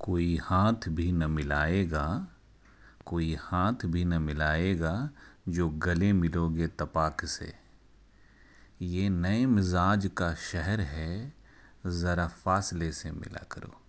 कोई 0.00 0.36
हाथ 0.36 0.88
भी 0.88 1.12
न 1.12 1.30
मिलाएगा, 1.30 2.26
कोई 3.06 3.34
हाथ 3.40 3.86
भी 3.86 4.04
न 4.04 4.22
मिलाएगा 4.22 5.10
जो 5.48 5.68
गले 5.68 6.12
मिलोगे 6.12 6.66
तपाक 6.66 7.24
से। 7.24 7.52
ये 8.82 9.08
नए 9.08 9.46
मिजाज 9.46 10.10
का 10.16 10.34
शहर 10.34 10.80
है, 10.80 11.32
ज़रा 11.86 12.26
फासले 12.26 12.92
से 12.92 13.10
मिला 13.10 13.44
करो। 13.52 13.80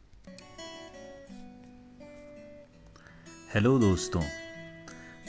हेलो 3.53 3.79
दोस्तों, 3.79 4.21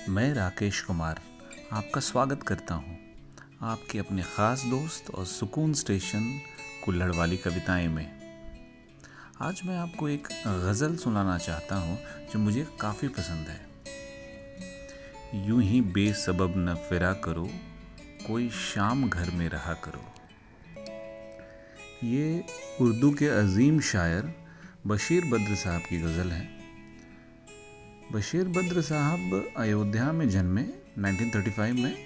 मैं 0.08 0.34
राकेश 0.34 0.80
कुमार 0.80 1.20
आपका 1.72 2.00
स्वागत 2.00 2.42
करता 2.42 2.74
हूँ। 2.74 2.98
आपके 3.62 3.98
अपने 3.98 4.22
ख़ास 4.22 4.64
दोस्त 4.64 5.10
और 5.10 5.24
सुकून 5.24 5.72
स्टेशन 5.74 6.40
कुल्लड़ 6.84 7.12
वाली 7.12 7.36
कविताएँ 7.36 7.88
में। 7.88 8.17
आज 9.43 9.61
मैं 9.66 9.77
आपको 9.77 10.09
एक 10.09 10.29
गज़ल 10.46 10.96
सुनाना 10.96 11.38
चाहता 11.38 11.77
हूँ 11.77 11.98
जो 12.33 12.38
मुझे 12.38 12.66
काफ़ी 12.80 13.09
पसंद 13.09 13.46
है। 13.48 13.60
यूँ 15.46 15.62
ही 15.62 15.80
बेसबब 15.80 16.55
न 16.56 16.74
फिरा 16.74 17.12
करो, 17.12 17.51
कोई 18.27 18.48
शाम 18.51 19.09
घर 19.09 19.30
में 19.30 19.48
रहा 19.48 19.74
करो। 19.74 20.02
ये 22.06 22.45
उर्दू 22.80 23.10
के 23.10 23.27
अजीम 23.27 23.80
शायर 23.80 24.34
बशीर 24.87 25.24
बद्र 25.24 25.55
साहब 25.55 25.80
की 25.80 26.01
गज़ल 26.01 26.32
है। 26.32 26.48
बशीर 28.12 28.45
बद्र 28.48 28.82
साहब 28.82 29.55
अयोध्या 29.57 30.12
में 30.12 30.29
जन्मे 30.29 30.62
1935 30.98 31.73
में। 31.73 31.96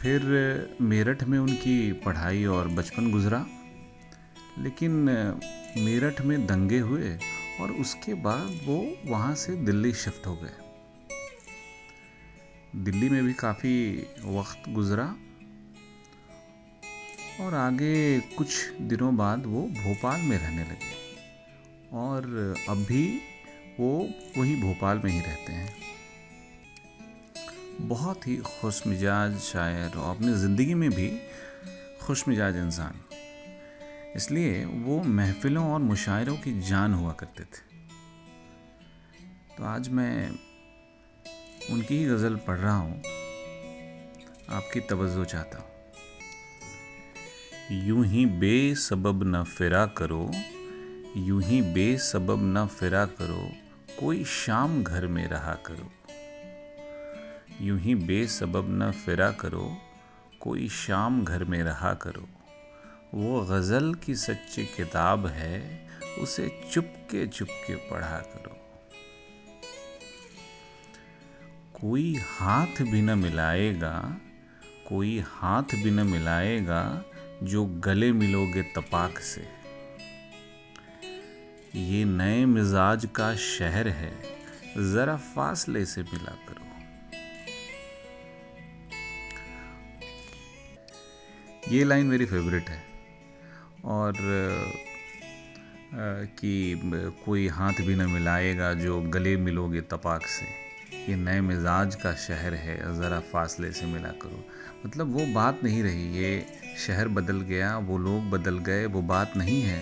फिर 0.00 0.76
मेरठ 0.80 1.24
में 1.24 1.38
उनकी 1.38 1.92
पढ़ाई 1.92 2.44
और 2.44 2.68
बचपन 2.68 3.10
गुजरा। 3.10 3.46
लेकिन 4.58 4.90
मेरठ 5.78 6.20
में 6.20 6.46
दंगे 6.46 6.78
हुए 6.78 7.16
और 7.60 7.70
उसके 7.72 8.14
बाद 8.14 8.60
वो 8.64 8.76
वहाँ 9.06 9.34
से 9.34 9.56
दिल्ली 9.56 9.92
शिफ्ट 9.94 10.26
हो 10.26 10.34
गए। 10.36 10.60
दिल्ली 12.74 13.08
में 13.08 13.24
भी 13.24 13.32
काफ़ी 13.32 13.74
वक्त 14.26 14.68
गुज़रा 14.68 15.04
और 17.40 17.54
आगे 17.54 18.20
कुछ 18.36 18.48
दिनों 18.80 19.16
बाद 19.16 19.46
वो 19.46 19.62
भोपाल 19.74 20.20
में 20.20 20.36
रहने 20.38 20.62
लगे 20.62 20.92
और 21.98 22.54
अब 22.68 22.84
भी 22.84 23.06
वो 23.80 24.08
वही 24.38 24.54
भोपाल 24.56 25.00
में 25.04 25.10
ही 25.10 25.20
रहते 25.20 25.52
हैं। 25.52 25.70
बहुत 27.80 28.26
ही 28.26 28.36
खुश 28.36 28.86
मिजाज 28.86 29.38
शायर 29.38 29.98
और 29.98 30.16
अपनी 30.16 30.34
ज़िंदगी 30.34 30.74
में 30.74 30.90
भी 30.90 31.10
खुश 32.02 32.28
मिजाज 32.28 32.56
इंसान। 32.56 33.00
इसलिए 34.16 34.64
वो 34.64 35.02
महफिलों 35.02 35.72
और 35.72 35.80
मुशायरों 35.80 36.36
की 36.36 36.60
जान 36.60 36.94
हुआ 36.94 37.12
करते 37.12 37.44
थे। 37.44 37.60
तो 39.56 39.64
आज 39.64 39.88
मैं 39.88 40.30
उनकी 41.72 41.96
ही 41.96 42.04
गज़ल 42.04 42.36
पढ़ 42.36 42.56
रहा 42.56 42.76
हूँ। 42.76 43.02
आपकी 44.50 44.80
तवज्जो 44.80 45.24
चाहता 45.24 45.58
हूँ। 45.58 45.66
यूँ 47.86 48.06
ही 48.06 48.26
बेसबब 48.26 49.22
न 49.24 49.42
फिरा 49.42 49.86
करो, 49.86 50.30
यूँ 51.16 51.42
ही 51.42 51.62
बेसबब 51.62 52.38
न 52.42 52.66
फिरा 52.66 53.06
करो, 53.06 53.50
कोई 54.00 54.24
शाम 54.24 54.82
घर 54.82 55.06
में 55.06 55.28
रहा 55.28 55.54
करो। 55.54 55.90
यूँ 57.60 57.78
ही 57.78 57.94
बेसबब 57.94 58.66
न 58.68 58.90
फिरा 58.90 59.30
करो, 59.30 59.76
कोई 60.40 60.68
शाम 60.68 61.24
घर 61.24 61.44
में 61.44 61.62
रहा 61.62 61.94
करो। 61.94 62.28
वो 63.14 63.40
गज़ल 63.40 63.94
की 63.94 64.14
सच्ची 64.14 64.64
किताब 64.66 65.26
है, 65.26 65.88
उसे 66.18 66.68
चुपके 66.72 67.26
चुपके 67.26 67.74
पढ़ा 67.74 68.18
करो। 68.18 68.56
कोई 71.80 72.14
हाथ 72.14 72.82
भी 72.82 73.02
न 73.02 73.18
मिलाएगा, 73.18 74.16
कोई 74.88 75.18
हाथ 75.26 75.62
भी 75.62 75.90
न 75.90 76.06
मिलाएगा 76.06 77.04
जो 77.42 77.64
गले 77.66 78.12
मिलोगे 78.12 78.62
तपाक 78.62 79.18
से। 79.18 79.48
ये 81.74 82.04
नए 82.04 82.44
मिजाज 82.46 83.08
का 83.14 83.34
शहर 83.36 83.88
है, 83.88 84.12
ज़रा 84.78 85.16
फासले 85.16 85.84
से 85.86 86.02
मिला 86.02 86.36
करो। 86.48 86.60
ये 91.72 91.84
लाइन 91.84 92.06
मेरी 92.06 92.26
फेवरेट 92.26 92.70
है। 92.70 92.91
और 93.84 94.14
कि 96.38 96.80
कोई 97.24 97.46
हाथ 97.48 97.80
भी 97.80 97.94
न 97.94 98.10
मिलाएगा 98.10 98.72
जो 98.74 99.00
गले 99.10 99.36
मिलोगे 99.36 99.80
तपाक 99.80 100.26
से। 100.26 100.46
ये 101.08 101.16
नए 101.16 101.40
मिजाज 101.40 101.94
का 101.94 102.12
शहर 102.14 102.54
है, 102.54 102.76
ज़रा 102.96 103.18
फासले 103.32 103.72
से 103.72 103.86
मिला 103.86 104.08
करो। 104.22 104.44
मतलब 104.86 105.12
वो 105.12 105.26
बात 105.34 105.60
नहीं 105.64 105.82
रही, 105.82 106.06
ये 106.18 106.46
शहर 106.78 107.08
बदल 107.08 107.40
गया, 107.40 107.76
वो 107.78 107.98
लोग 107.98 108.30
बदल 108.30 108.58
गए, 108.60 108.84
वो 108.86 109.02
बात 109.02 109.36
नहीं 109.36 109.62
है। 109.62 109.80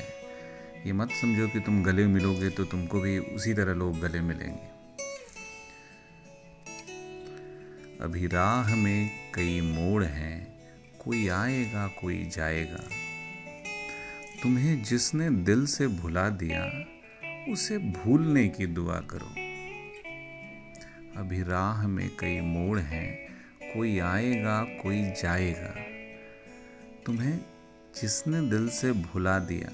ये 0.86 0.92
मत 0.92 1.10
समझो 1.20 1.48
कि 1.48 1.60
तुम 1.60 1.82
गले 1.84 2.06
मिलोगे 2.06 2.50
तो 2.50 2.64
तुमको 2.64 3.00
भी 3.00 3.18
उसी 3.18 3.54
तरह 3.54 3.74
लोग 3.74 4.00
गले 4.00 4.20
मिलेंगे। 4.20 4.68
अभी 8.00 8.26
राह 8.26 8.74
में 8.76 9.10
कई 9.34 9.60
मोड़ 9.60 10.02
हैं, 10.04 10.46
कोई 10.98 11.26
आएगा, 11.28 11.86
कोई 12.00 12.24
जाएगा। 12.36 12.84
तुम्हें 14.42 14.82
जिसने 14.82 15.30
दिल 15.30 15.66
से 15.66 15.86
भुला 15.86 16.28
दिया, 16.28 16.86
उसे 17.52 17.78
भूलने 17.78 18.48
की 18.48 18.66
दुआ 18.66 19.00
करो। 19.00 19.26
अभी 21.20 21.42
राह 21.42 21.88
में 21.88 22.16
कई 22.16 22.40
मोड़ 22.40 22.78
हैं, 22.78 23.28
कोई 23.74 23.98
आएगा, 23.98 24.62
कोई 24.62 25.02
जाएगा। 25.22 25.74
तुम्हें 27.06 27.40
जिसने 28.00 28.40
दिल 28.50 28.68
से 28.68 28.92
भुला 28.92 29.38
दिया, 29.38 29.70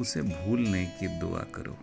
उसे 0.00 0.22
भूलने 0.22 0.86
की 0.86 1.06
दुआ 1.06 1.40
करो। 1.40 1.78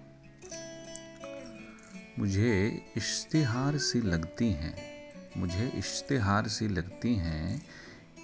मुझे 2.20 2.82
इश्तिहार 2.98 3.78
सी 3.78 4.02
लगती 4.02 4.52
हैं, 4.52 4.76
मुझे 5.38 5.72
इश्तिहार 5.76 6.48
सी 6.48 6.68
लगती 6.68 7.16
हैं 7.16 7.62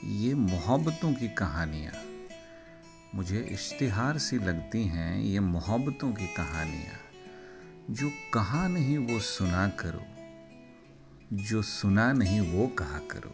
ये 0.04 0.34
मोहब्बतों 0.34 1.14
की 1.14 1.30
कहानियाँ। 1.30 1.94
मुझे 3.16 3.40
इश्तिहार 3.52 4.18
सी 4.18 4.38
लगती 4.40 4.84
हैं 4.84 5.18
ये 5.18 5.40
मोहब्बतों 5.40 6.12
की 6.14 6.28
कहानियाँ। 6.28 7.00
जो 7.92 8.10
कहा 8.34 8.68
नहीं 8.68 8.98
वो 8.98 9.20
सुना 9.20 9.68
करो, 9.80 10.02
जो 11.34 11.62
सुना 11.62 12.12
नहीं 12.14 12.40
वो 12.52 12.68
कहा 12.68 13.00
करो। 13.12 13.34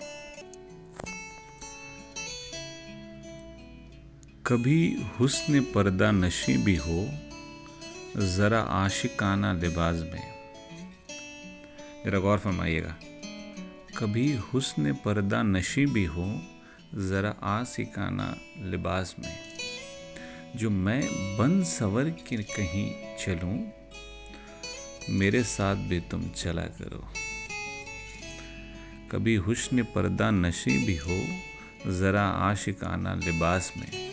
कभी 4.47 5.09
हुस्न 5.19 5.61
पर्दा 5.65 6.11
नशी 6.11 6.57
भी 6.57 6.75
हो, 6.75 7.09
ज़रा 8.17 8.59
आशिकाना 8.59 9.53
लिबास 9.53 9.95
में। 9.95 10.33
ज़रा 12.05 12.19
गौर 12.19 12.37
फरमाइएगा, 12.37 12.95
कभी 13.97 14.33
हुस्न 14.35 14.93
पर्दा 14.95 15.43
नशी 15.43 15.85
भी 15.85 16.05
हो, 16.05 16.33
ज़रा 16.95 17.35
आशिकाना 17.51 18.35
लिबास 18.61 19.15
में। 19.19 19.50
जो 20.55 20.69
मैं 20.69 21.01
बन 21.37 21.63
सवर 21.63 22.09
के 22.09 22.37
कहीं 22.37 23.15
चलूँ, 23.17 23.71
मेरे 25.09 25.43
साथ 25.43 25.75
भी 25.75 25.99
तुम 25.99 26.29
चला 26.29 26.61
करो। 26.61 27.07
कभी 29.11 29.35
हुस्न 29.35 29.83
पर्दा 29.83 30.31
नशी 30.31 30.85
भी 30.85 30.97
हो, 30.97 31.21
ज़रा 31.91 32.23
आशिकाना 32.23 33.13
लिबास 33.15 33.73
में। 33.77 34.11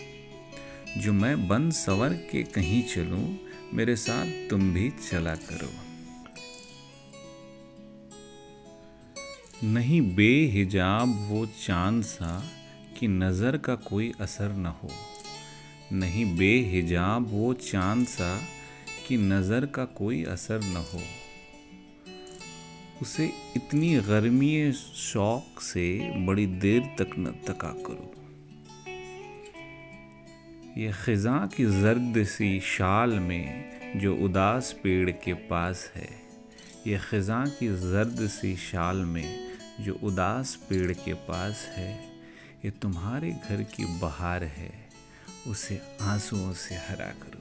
जो 0.99 1.13
मैं 1.13 1.49
बन 1.49 1.71
सवर 1.71 2.13
के 2.13 2.43
कहीं 2.43 2.83
चलूँ, 2.83 3.39
मेरे 3.75 3.97
साथ 3.97 4.51
तुम 4.51 4.75
भी 4.75 4.91
चला 4.91 5.35
करो। 5.35 5.73
नहीं 9.65 10.15
बेहिजाब 10.15 11.29
वो 11.29 11.47
चाँद 11.47 12.03
सा 12.03 12.45
कि 12.99 13.09
नज़र 13.09 13.57
का 13.57 13.75
कोई 13.75 14.13
असर 14.21 14.53
न 14.53 14.67
हो। 14.67 14.91
नहीं, 15.93 16.25
बेहिजाब 16.37 17.29
वो 17.31 17.53
चाँद 17.55 18.07
सा 18.07 18.37
कि 19.07 19.17
नज़र 19.17 19.67
का 19.67 19.85
कोई 19.85 20.23
असर 20.25 20.61
न 20.65 20.85
हो। 20.93 21.01
उसे 23.03 23.31
इतनी 23.57 23.95
गर्मी 24.01 24.73
शौक 24.73 25.61
से 25.61 25.89
बड़ी 26.27 26.47
देर 26.47 26.81
तक 26.99 27.11
न 27.19 27.33
तका 27.47 27.73
करो। 27.87 28.15
ये 30.77 30.93
ख़ज़ा 30.95 31.39
की 31.47 31.65
जर्द 31.83 32.25
सी 32.27 32.59
शाल 32.61 33.19
में 33.19 34.01
जो 34.01 34.15
उदास 34.17 34.73
पेड़ 34.73 35.11
के 35.11 35.35
पास 35.35 35.91
है, 35.97 36.09
ये 36.87 36.99
ख़ज़ा 37.01 37.45
की 37.59 37.69
जर्द 37.69 38.27
सी 38.29 38.55
शाल 38.57 38.97
में 38.97 39.49
जो 39.81 39.99
उदास 40.03 40.55
पेड़ 40.69 40.93
के 40.93 41.15
पास 41.27 41.67
है, 41.77 41.93
ये 42.65 42.71
तुम्हारे 42.83 43.31
घर 43.31 43.63
की 43.63 43.85
बहार 44.01 44.45
है। 44.45 44.88
उसे 45.51 45.81
आंसुओं 46.13 46.53
से 46.63 46.75
हरा 46.89 47.11
करो 47.23 47.41